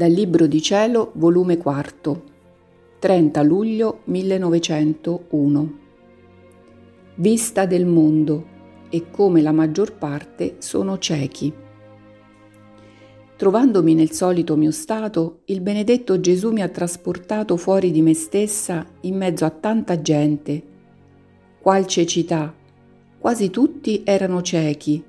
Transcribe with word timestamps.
Dal 0.00 0.12
Libro 0.12 0.46
di 0.46 0.62
Cielo, 0.62 1.10
volume 1.16 1.58
4, 1.58 2.22
30 3.00 3.42
luglio 3.42 4.00
1901. 4.04 5.78
Vista 7.16 7.66
del 7.66 7.84
mondo 7.84 8.46
e 8.88 9.10
come 9.10 9.42
la 9.42 9.52
maggior 9.52 9.98
parte 9.98 10.54
sono 10.56 10.96
ciechi. 10.96 11.52
Trovandomi 13.36 13.92
nel 13.92 14.12
solito 14.12 14.56
mio 14.56 14.70
stato, 14.70 15.40
il 15.44 15.60
benedetto 15.60 16.18
Gesù 16.18 16.50
mi 16.50 16.62
ha 16.62 16.68
trasportato 16.68 17.58
fuori 17.58 17.90
di 17.90 18.00
me 18.00 18.14
stessa 18.14 18.86
in 19.02 19.18
mezzo 19.18 19.44
a 19.44 19.50
tanta 19.50 20.00
gente. 20.00 20.62
Qual 21.60 21.84
cecità! 21.84 22.54
Quasi 23.18 23.50
tutti 23.50 24.00
erano 24.02 24.40
ciechi 24.40 25.04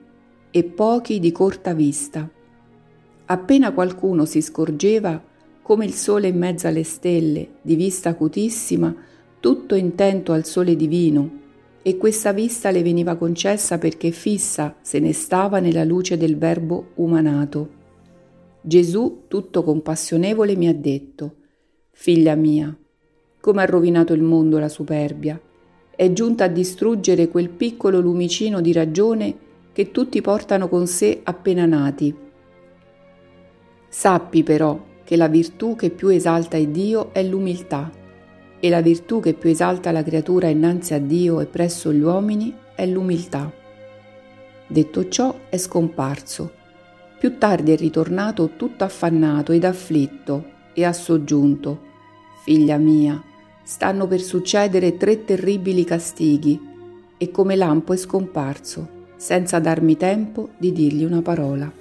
e 0.51 0.63
pochi 0.65 1.21
di 1.21 1.31
corta 1.31 1.73
vista 1.73 2.29
Appena 3.31 3.71
qualcuno 3.71 4.25
si 4.25 4.41
scorgeva, 4.41 5.23
come 5.61 5.85
il 5.85 5.93
sole 5.93 6.27
in 6.27 6.37
mezzo 6.37 6.67
alle 6.67 6.83
stelle, 6.83 7.51
di 7.61 7.77
vista 7.77 8.09
acutissima, 8.09 8.93
tutto 9.39 9.73
intento 9.73 10.33
al 10.33 10.43
sole 10.43 10.75
divino, 10.75 11.39
e 11.81 11.95
questa 11.95 12.33
vista 12.33 12.71
le 12.71 12.83
veniva 12.83 13.15
concessa 13.15 13.77
perché 13.77 14.11
fissa 14.11 14.75
se 14.81 14.99
ne 14.99 15.13
stava 15.13 15.59
nella 15.59 15.85
luce 15.85 16.17
del 16.17 16.37
Verbo 16.37 16.89
umanato. 16.95 17.69
Gesù, 18.59 19.21
tutto 19.29 19.63
compassionevole, 19.63 20.57
mi 20.57 20.67
ha 20.67 20.75
detto, 20.75 21.35
Figlia 21.91 22.35
mia, 22.35 22.77
come 23.39 23.61
ha 23.61 23.65
rovinato 23.65 24.11
il 24.11 24.23
mondo 24.23 24.59
la 24.59 24.67
superbia, 24.67 25.39
è 25.95 26.11
giunta 26.11 26.43
a 26.43 26.49
distruggere 26.49 27.29
quel 27.29 27.47
piccolo 27.47 28.01
lumicino 28.01 28.59
di 28.59 28.73
ragione 28.73 29.33
che 29.71 29.91
tutti 29.91 30.19
portano 30.19 30.67
con 30.67 30.85
sé 30.85 31.21
appena 31.23 31.65
nati 31.65 32.29
Sappi 33.93 34.41
però 34.41 34.81
che 35.03 35.17
la 35.17 35.27
virtù 35.27 35.75
che 35.75 35.89
più 35.89 36.07
esalta 36.07 36.55
il 36.55 36.69
Dio 36.69 37.13
è 37.13 37.21
l'umiltà 37.21 37.91
e 38.57 38.69
la 38.69 38.79
virtù 38.79 39.19
che 39.19 39.33
più 39.33 39.49
esalta 39.49 39.91
la 39.91 40.01
creatura 40.01 40.47
innanzi 40.47 40.93
a 40.93 40.97
Dio 40.97 41.41
e 41.41 41.45
presso 41.45 41.91
gli 41.91 41.99
uomini 41.99 42.55
è 42.73 42.85
l'umiltà. 42.85 43.51
Detto 44.65 45.09
ciò 45.09 45.35
è 45.49 45.57
scomparso. 45.57 46.53
Più 47.19 47.37
tardi 47.37 47.73
è 47.73 47.75
ritornato 47.75 48.51
tutto 48.55 48.85
affannato 48.85 49.51
ed 49.51 49.65
afflitto 49.65 50.45
e 50.73 50.85
ha 50.85 50.93
soggiunto, 50.93 51.81
Figlia 52.45 52.77
mia, 52.77 53.21
stanno 53.61 54.07
per 54.07 54.21
succedere 54.21 54.95
tre 54.95 55.25
terribili 55.25 55.83
castighi 55.83 56.57
e 57.17 57.29
come 57.29 57.57
lampo 57.57 57.91
è 57.91 57.97
scomparso, 57.97 58.87
senza 59.17 59.59
darmi 59.59 59.97
tempo 59.97 60.51
di 60.57 60.71
dirgli 60.71 61.03
una 61.03 61.21
parola. 61.21 61.80